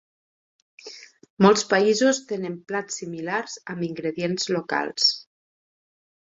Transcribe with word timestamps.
Molts 1.47 1.65
països 1.73 2.21
tenen 2.33 2.57
plats 2.73 2.99
similars 3.03 3.61
amb 3.75 3.89
ingredients 3.91 4.51
locals. 4.59 5.15